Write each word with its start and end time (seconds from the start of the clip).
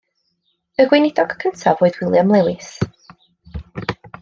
Y 0.83 0.85
gweinidog 0.93 1.35
cyntaf 1.43 1.85
oedd 1.87 2.01
William 2.01 2.33
Lewis. 2.37 2.73